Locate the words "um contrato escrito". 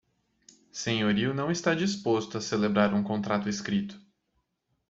2.91-4.01